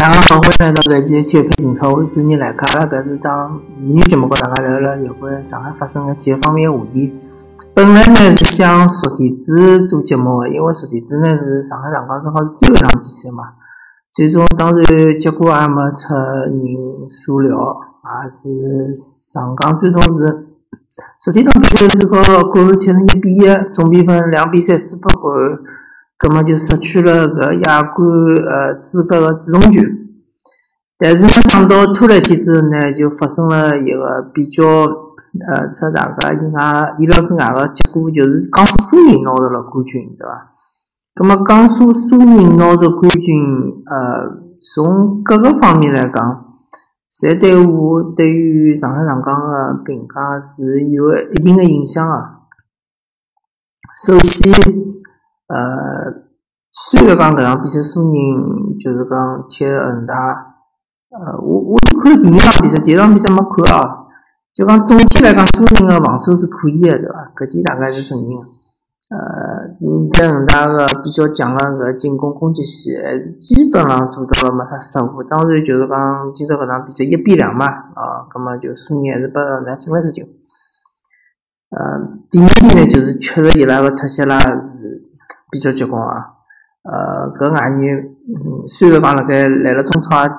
[0.00, 2.66] 大家好，欢迎来到搿期《体育非英超》，我是任来客。
[2.68, 7.12] 阿拉搿是当妇女节目，跟大家聊聊有关上海发生的几个方面的话题。
[7.74, 13.44] 本来呢是想昨天子做节目的，因为昨天子呢是上海上港正好是最后一场比赛嘛。
[14.14, 17.76] 最终当然结果也没出人所料，
[18.24, 20.46] 也是上港最终是
[21.20, 25.58] 昨天场比赛是和国安踢成一比一，总比分两比三输拨国安。
[26.22, 28.06] 葛末就失去了搿亚冠
[28.46, 29.82] 呃资格的主动权，
[30.98, 40.50] 但是没想到拖了一天之后呢，就发生了一个比较呃出大家意外意料之外的结果，就是江苏苏宁拿到了冠军，对伐？
[41.14, 43.34] 葛末江苏苏宁拿到冠军，
[43.86, 44.28] 呃，
[44.60, 46.44] 从各个方面来讲，
[47.10, 52.28] 侪对我对于上海上港的评价是有一定的影响的。
[54.04, 54.52] 首先。
[55.50, 56.14] 呃，
[56.70, 60.14] 虽然讲搿场比赛苏宁就是讲踢恒大，
[61.10, 63.96] 呃，我我只看第一场比赛，第一场比赛没看啊。
[64.54, 67.32] 就讲总体来讲，苏宁个防守是可以的，对伐？
[67.34, 68.42] 搿点大概是承认个。
[69.10, 69.18] 呃，
[69.80, 75.22] 面对恒大个比较强个搿进攻攻击线，还是基本上做到了没啥失误。
[75.24, 80.22] 当然就是讲今朝搿场比赛一比两嘛，啊，葛末就苏宁还是拨恒大进了只球。
[81.70, 81.78] 呃，
[82.28, 85.09] 第二点呢，就是确实伊拉个特谢拉是。
[85.50, 86.38] 比较结棍啊，
[86.82, 90.30] 呃，搿外援，嗯，虽然讲辣盖来了中超也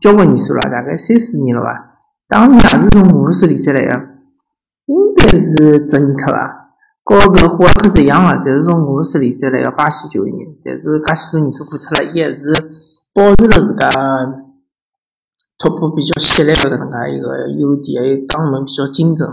[0.00, 1.92] 交关年数了，大概三四年了伐？
[2.28, 3.92] 当年也是从俄罗斯联赛来个，
[4.86, 6.72] 应该是泽尼特伐？
[7.04, 10.34] 和搿霍尔克是一样个，侪是从俄罗斯联赛来个巴西球员。
[10.64, 12.52] 但是介许多年数过脱了，伊还是
[13.14, 13.88] 保持了自家
[15.58, 19.28] 突破比较犀利个搿能介一个优点，还有打门比较精准。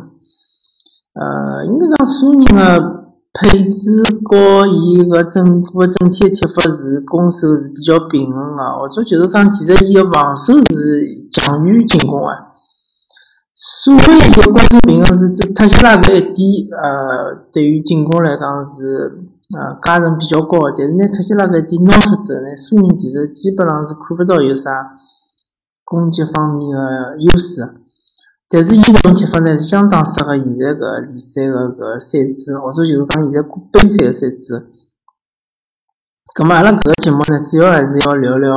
[1.13, 3.04] 呃，应该讲苏宁个。
[3.37, 12.27] 配置和伊个整个整体踢法是攻守是比较平衡个，或者就是讲，其实伊个防守是强于进攻个。
[13.53, 19.19] 所谓伊个关键平衡是这特谢拉搿一点，呃，对于进攻来讲是
[19.57, 20.73] 呃加成比较高个。
[20.77, 24.95] 但是呢，特谢拉搿一点拿脱之后呢，苏宁其实基本上是看勿到有啥
[25.83, 27.84] 攻击方面个优势。
[28.47, 33.41] 但是伊搿种踢法呢，相当适合现在搿联赛个个赛制，或者就是讲现在
[33.71, 34.67] 杯赛个赛制。
[36.35, 38.55] 葛末阿拉搿个节目呢，主要还是要聊聊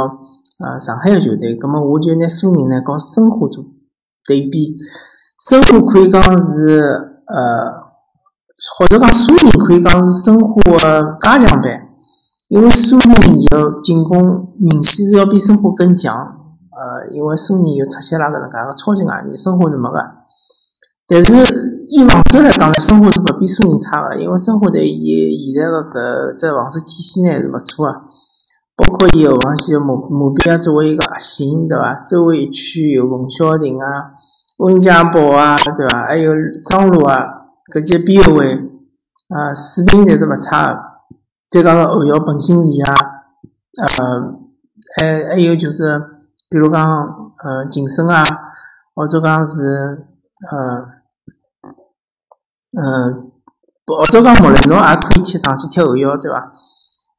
[0.58, 1.54] 啊上海个球队。
[1.54, 3.64] 葛末我就拿苏宁呢跟申花做
[4.26, 4.76] 对比。
[5.48, 6.80] 申花可以讲是
[7.26, 7.72] 呃，
[8.76, 11.88] 或者讲苏宁可以讲是申花个加强版，
[12.50, 16.37] 因为苏宁伊个进攻明显是要比申花更强。
[16.78, 19.98] 呃，因为苏宁有特谢拉搿能介个超级外援，生活是没个。
[21.08, 21.32] 但是
[21.88, 27.92] 以防守来讲呢，生活是勿比苏宁差个，因为生活在伊现在个搿只防守体系呢是勿错个，
[28.76, 32.04] 包括伊后防线个目目标作为一个核心，对伐？
[32.06, 34.12] 周围一区有冯潇霆啊、
[34.58, 36.04] 温家宝啊，对伐？
[36.06, 37.24] 还有张路啊，
[37.74, 38.52] 搿些边后卫
[39.30, 40.80] 啊，水平侪是勿差个。
[41.50, 42.94] 再加上后腰本心里啊，
[43.82, 44.34] 呃，
[44.96, 46.17] 还还有就是。
[46.50, 46.82] 比如讲，
[47.44, 48.24] 呃，晋升啊，
[48.94, 50.06] 或者讲是，
[50.50, 50.80] 呃，
[52.80, 53.30] 嗯，
[53.84, 56.50] 或者讲莫雷诺也可以踢上去踢后腰，对伐？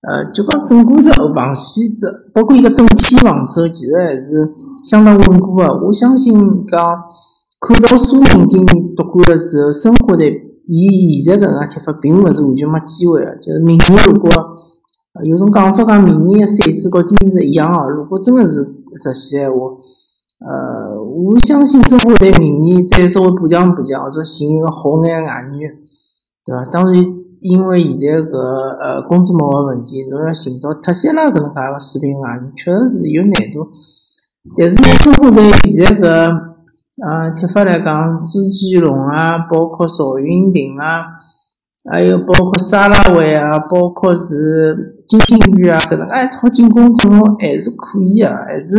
[0.02, 4.52] 呃，就讲整个只防线，这包括一个整体防守，其实还是
[4.84, 5.72] 相当稳固的。
[5.76, 7.04] 我相信讲，
[7.62, 13.38] 看到苏宁今年夺冠的时候，申花队以现在搿能介踢法，并勿是完全没机会的。
[13.38, 14.32] 就是明年如果
[15.24, 18.79] 有种讲法讲，明年的赛制和今年是一样的，如果真的是。
[18.96, 19.58] 实现闲话，
[20.40, 25.72] 呃，我相信申花队明年再稍微补强补强，或者寻一个好眼外援，
[26.46, 26.66] 对伐？
[26.72, 27.04] 当然，
[27.42, 28.38] 因为现在搿
[28.80, 33.68] 呃工资帽的问题，侬要寻到特谢拉搿能介个水平外援，确实是有难度。
[34.56, 36.06] 但是申花队现在搿
[37.06, 41.04] 呃踢法来讲，朱继龙啊，包括邵云霆啊，
[41.92, 44.96] 还有包括沙拉维啊，包括是。
[45.10, 48.78] 金星宇啊，搿能介一套进攻阵容还是可以啊，还是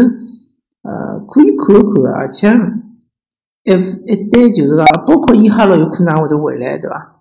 [0.83, 2.47] 呃可以看一看，而且
[3.65, 7.17] 一一旦就是讲，包括伊哈洛有可能会得回来，对伐？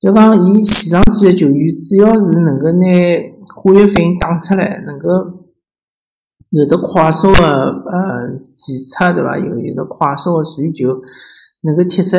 [0.00, 2.84] 就讲伊前场几个球员，只要是能够拿
[3.54, 5.08] 化学反应打出来，能够
[6.50, 9.38] 有的快速的呃技策，对伐？
[9.38, 11.00] 有有的快速的传球，
[11.60, 12.16] 能够踢出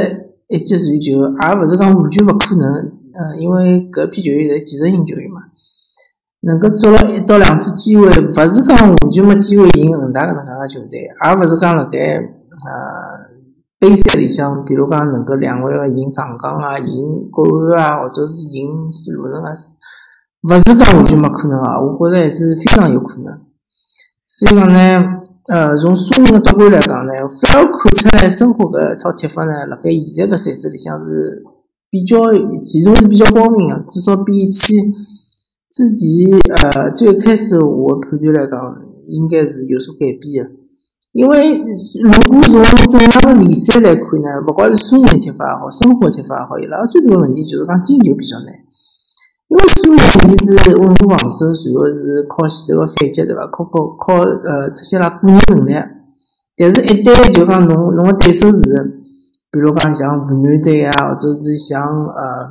[0.48, 2.74] 一记传球，也勿是讲完全勿可能，
[3.16, 5.42] 呃，因为搿批球员侪技术型球员嘛。
[6.42, 13.30] 能够抓牢一到两次机会，勿是讲完全没机会赢恒大搿能介个球队，也勿是讲辣盖呃
[13.80, 17.44] 杯赛里向，比如讲能够两位个赢上港啊、赢国
[17.74, 18.70] 安啊，或者是赢
[19.16, 19.54] 鲁能啊，
[20.50, 23.40] 勿是讲完全没可能啊，我觉着还是非常有可能。
[24.26, 25.22] 所以讲呢，
[25.52, 31.44] 呃，从苏宁个夺冠来讲呢，反而看出来申花搿套踢法呢，辣盖现在搿赛制里向是
[31.90, 32.32] 比较，
[32.66, 34.74] 其实是比较光明个，至少比起
[35.72, 38.60] 之前呃最开始我判断来讲，
[39.08, 40.52] 应该是有所改变的。
[41.14, 48.48] 因为如果从正常的联赛来看呢，勿管是苏宁踢法也好，申花踢法也好，伊拉最大的问题就是讲进球比较难。
[49.48, 50.00] 因为苏宁
[50.32, 53.48] 伊是稳固防守，然后是靠前头个反击，对伐？
[53.48, 55.74] 靠靠靠呃，特些拉个人能力。
[56.56, 58.60] 但是，一旦就讲侬侬个对手是，
[59.52, 62.48] 比如讲像湖南队啊，或者是像呃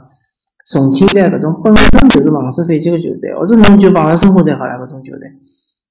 [0.71, 5.29] 重庆队搿种本身就是防守反击个球队，或者侬就碰着申花队好了搿种球队。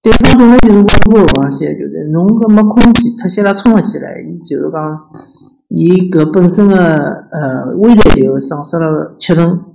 [0.01, 4.97] 对方本来就是稳固个防线球队，侬搿没空间，特些拉冲勿起来，伊就是讲，
[5.67, 9.65] 伊搿本身个呃威力就丧失了七成。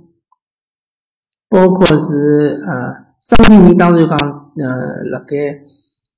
[1.47, 5.35] 包括是呃，伤停你当然讲呃，辣盖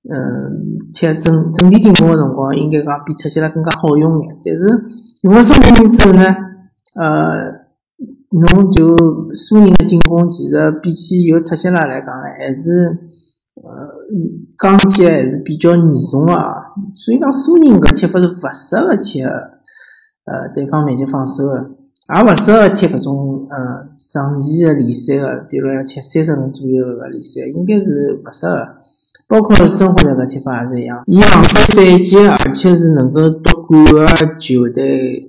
[0.10, 4.38] 嗯踢整整体进攻个辰光，应该讲比特西拉更加好用眼。
[4.42, 4.66] 但是
[5.24, 6.24] 用了伤停之后呢，
[6.96, 7.57] 呃，
[8.30, 8.96] 侬就
[9.34, 12.98] 苏宁个进攻其实比起有特西拉来讲呢，还是
[13.56, 13.88] 呃
[14.58, 16.34] 刚劲还是比较严重个。
[16.94, 21.72] 所以讲苏宁搿踢法是勿适合踢呃对方面积防守个。
[22.14, 28.66] 也勿适合踢搿种呃长期个联赛个，比如要踢三十轮左右个联赛，应该是勿适合。
[29.30, 35.27] 包括申花队个踢法也是一样，伊防守反击，而且是能够夺冠个球队。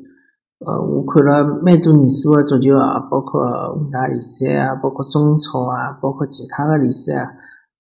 [0.68, 3.40] 呃，我看了蛮多年数个足球啊，包括
[3.72, 7.30] 五大联赛啊，包括中超啊，包括其他个联赛啊。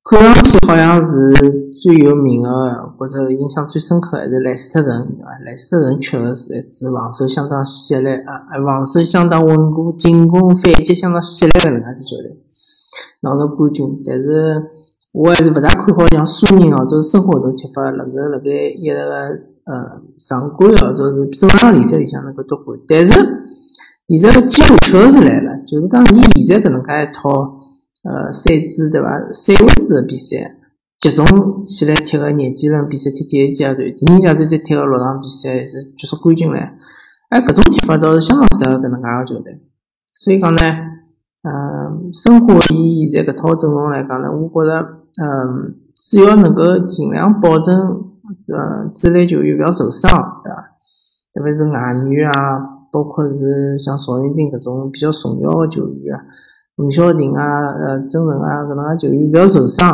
[0.08, 1.34] 看上去好像是
[1.82, 2.48] 最有名的，
[2.96, 5.28] 或者印象最深刻还是莱斯特城，对伐？
[5.44, 12.42] 莱斯特城确实是一支防守相当犀利啊，防守相当稳固，进攻反击相当犀利的能介支球队，
[13.20, 13.84] 拿到冠军。
[14.02, 14.64] 但是
[15.12, 18.94] 我还是勿大看好像苏宁或者申花这种踢法，能够辣盖一个
[19.68, 22.76] 呃常规或者是正常联赛里向能够夺冠。
[22.88, 23.12] 但是
[24.08, 27.56] 现在机会确实是来了，就是讲伊现在搿能介一套。
[28.04, 29.10] 呃，赛制对伐？
[29.32, 30.56] 赛位制个比赛，
[30.98, 36.78] 集中起来踢个廿几轮比赛，踢第一阶段，第二阶段再踢个六场比赛是决出冠军来。
[37.28, 39.60] 哎，搿种踢法倒是相当适合搿能介个球队。
[40.06, 40.60] 所以讲呢，
[41.42, 44.80] 嗯，申花伊现在搿套阵容来讲呢，我觉着，
[45.20, 47.74] 嗯，只要能够尽量保证，
[48.52, 50.10] 呃，主力球员勿要受伤，
[50.44, 50.56] 对伐？
[51.34, 52.58] 特别是外援啊，
[52.90, 56.20] 包括是像邵云丁搿种比较重要个球员啊。
[56.76, 59.88] 吴晓婷啊，呃，曾诚啊，搿能介球员勿要受伤。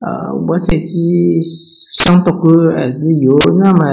[0.00, 3.84] 呃，下个赛季想夺冠还是有那么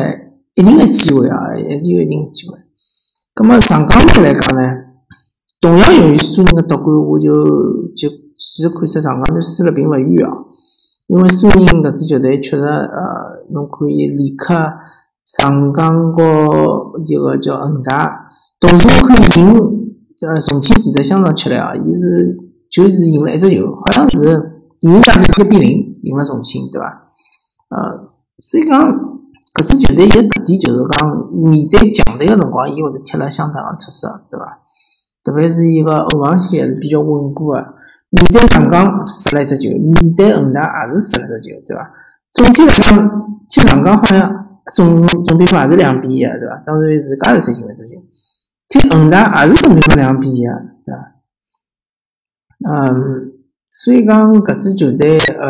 [0.55, 2.57] 一定的机会啊，还是有一定机会。
[3.33, 4.61] 葛末上港队来讲呢，
[5.59, 7.33] 同样由于苏宁个夺冠，我就
[7.95, 8.07] 就
[8.37, 10.31] 其实看出上港队输了并勿冤啊。
[11.07, 14.53] 因为苏宁搿支球队确实，呃，侬可以立刻
[15.25, 19.75] 上港和一个叫恒大，同时可以赢。
[20.25, 21.75] 呃，重庆其实相当吃力啊！
[21.75, 22.37] 伊是
[22.71, 24.17] 就是赢了一只球，好像是
[24.79, 27.03] 第二阶段一比零赢了重庆，对伐？
[27.69, 28.07] 呃，
[28.39, 28.81] 所以讲
[29.53, 34.59] 搿支球队伊个特点就是讲，面对强队个辰光，伊会得踢了相当个出色，对伐？
[35.23, 37.57] 特别是伊个后防线还是比较稳固个。
[38.09, 41.91] 面对上港失了一只球，面对恒大也是失了一只球，对伐？
[42.35, 43.09] 总体来讲，
[43.47, 46.61] 踢上港好像总总比分也是两比一啊，对伐？
[46.65, 47.95] 当然自家是三进了一只球。
[48.67, 50.99] 踢恒大也是总比分两比一啊，对伐？
[52.69, 53.31] 嗯，
[53.69, 55.49] 所以讲搿支球队，呃，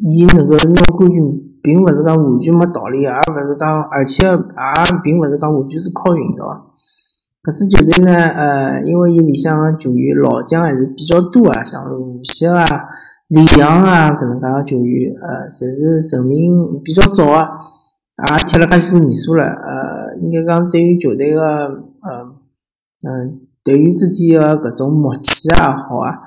[0.00, 1.22] 伊能够拿冠军，
[1.62, 4.36] 并勿是讲完全没道理，而勿是讲，而且也
[5.02, 6.70] 并勿是讲完全是靠运道。
[7.42, 12.66] 搿支球队呢，呃，因为伊里向个球员老将还是比较多啊，像无锡啊、
[13.32, 17.48] 李阳啊搿能介个球员，呃，侪是成名比较早啊，
[18.36, 21.66] 也踢了介许多年数了，呃，应该讲对于球队个。
[22.04, 22.36] 嗯
[23.04, 26.20] 嗯，队员之间的搿种默契也好啊，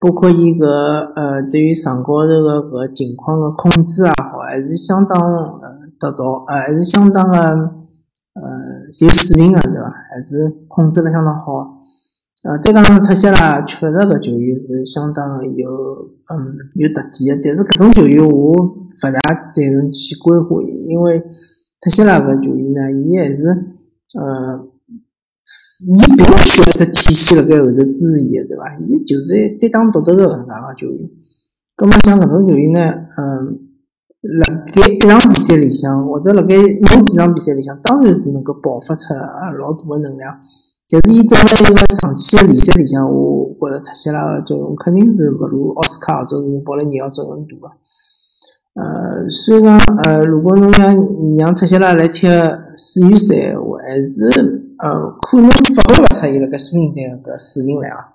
[0.00, 5.68] 包括伊个呃，对于场高头个搿情况个控制也好，还是相当呃
[6.00, 8.42] 得到，呃还是相当个呃
[9.00, 9.90] 有水平个，对伐？
[10.10, 11.78] 还是控制了相当好。
[12.48, 15.68] 呃，再加上特些啦，确实搿球员是相当有
[16.32, 21.20] 嗯有特点个，但是搿种球员我勿大赞成去归化伊，因为
[21.80, 23.48] 特些啦搿球员呢，伊还是
[24.18, 24.66] 呃。
[25.80, 28.76] 伊并勿需要一只体系辣盖后头支持伊个，对伐？
[28.86, 31.08] 伊就是一单打独斗个搿能介个球员。
[31.76, 32.80] 葛末像搿种球员呢，
[33.16, 33.56] 嗯，
[34.40, 39.14] 辣盖一场比赛里向，或者辣盖某几场比赛里向，当然是能够爆发出
[39.58, 40.38] 老大个能量。
[40.90, 47.68] 但是伊在辣一个长期个联赛里向，我觉着特西拉个作用肯定是勿如奥斯卡或者是保利尼奥作用大个。
[48.74, 50.96] 呃，所以讲，呃，如果侬让
[51.36, 52.26] 让特谢拉来踢
[52.76, 58.06] 世预赛，我还是呃可能发挥勿出伊辣盖苏宁队个水平来啊。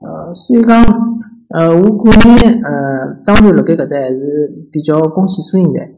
[0.00, 0.82] 呃，所以讲，
[1.54, 5.94] 呃，我个人呃，当然辣盖搿搭还是比较恭喜苏宁队，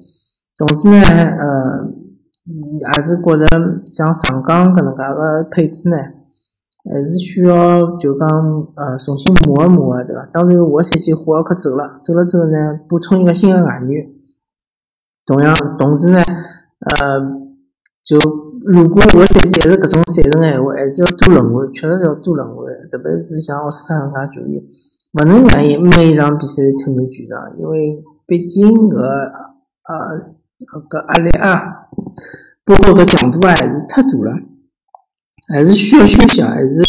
[0.59, 1.89] 同时呢，呃，
[2.47, 3.47] 也是觉得
[3.87, 5.97] 像上港搿能介个配置呢。
[6.89, 8.29] 还是需要就讲
[8.77, 10.25] 呃重新磨一磨个，对伐？
[10.31, 14.07] 当然，下个赛季霍尔克走了，走了之后呢，补充一个新的外援。
[15.27, 16.23] 同样，同时呢，
[16.87, 17.19] 呃，
[18.05, 18.17] 就
[18.65, 22.65] 如果下个赛季还是搿种赛程个闲话，还是要多轮换，确实是要多轮换。
[22.89, 24.63] 特别是像奥斯卡搿能介球员，
[25.15, 30.23] 勿能让伊每一场比赛都踢满全场，因为毕竟搿呃
[30.89, 31.86] 搿压力啊，
[32.65, 34.33] 包括搿强度啊，还是太大了。
[35.49, 36.83] 还是需要休息，还是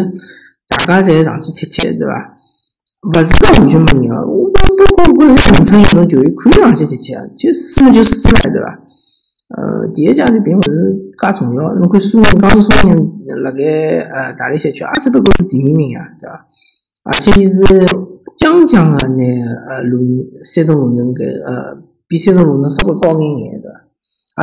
[0.67, 2.33] 大家侪上去踢踢，对伐？
[3.03, 8.79] 勿是讲完全没人啊，我包括我是农村运动球员，可以上去踢踢啊，就输嘛就输了，对伐？
[9.55, 16.47] 呃，第一阶段并勿是介重要，侬看苏宁，江苏苏宁辣盖呃大连赛区，也只不过是第二名啊，对伐？
[17.05, 17.63] 而且伊是
[18.35, 19.23] 将将个拿
[19.69, 20.09] 呃鲁能
[20.43, 23.87] 山东鲁能搿呃比山东鲁能稍微高一眼眼，对伐？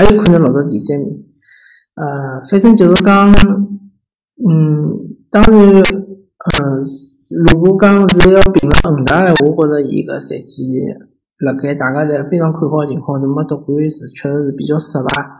[0.00, 1.24] 也有可能落到第三名。
[1.94, 3.32] 呃，反正就是讲。
[4.36, 4.90] 嗯，
[5.30, 6.82] 当然，呃，
[7.30, 10.82] 如果讲是要评了恒大的话，我觉着伊个赛季
[11.38, 15.30] 辣盖大家侪非常看好个情况，那么夺冠是确实是比较失败。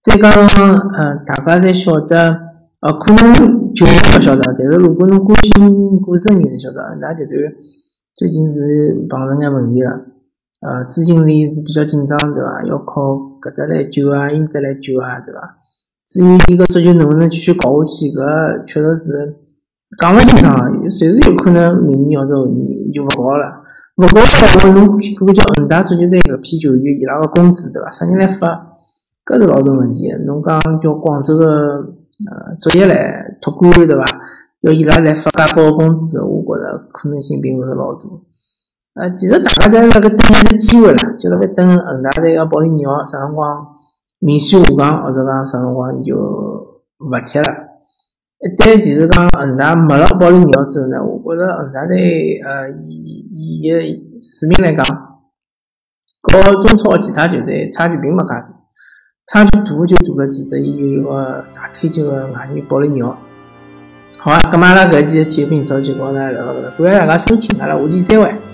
[0.00, 2.40] 再讲，呃，大家侪晓得，
[2.82, 7.34] 呃，可能球迷勿晓得，但是如果侬关心股市人，侪晓得恒大集团
[8.14, 9.90] 最近是碰着眼问题了，
[10.60, 12.62] 呃，资金链是比较紧张，对伐？
[12.68, 15.56] 要靠搿搭来救啊，伊面搭来救啊，对伐？
[16.06, 19.36] 至于伊个足球能不能继续搞下去，搿确实是
[19.98, 20.68] 讲勿清爽啊！
[20.90, 23.62] 随时有可能明年或者后年就勿搞了。
[23.96, 27.90] 勿搞闲话，侬可叫恒大足球队搿批球员伊拉个工资对伐？
[27.90, 28.66] 啥人来发？
[29.24, 30.12] 搿是老大问题。
[30.26, 34.04] 侬讲叫广州个呃足协来托管对伐？
[34.60, 38.00] 要伊拉来发介高个工资，我觉着可能性并勿是老大。
[38.94, 43.66] 呃，其实大家侪辣盖等一个机会了，就辣盖等恒大队个保利尼奥啥辰光。
[44.22, 47.48] 明显下降，或者讲啥辰光伊就勿踢了。
[48.40, 53.80] 一旦其实讲恒大没了保利尼奥之后呢，我觉着恒大队呃以以个
[54.20, 54.84] 水平来讲，
[56.22, 58.44] 和中超其他球队差距并没介大，
[59.26, 63.16] 差距大就大了其实伊有一个大腿脚个外援保利尼奥。
[64.18, 68.49] 好啊，咁阿拉搿期体育频道就到呢聊到搿搭，感谢大家收听，阿拉下期再会。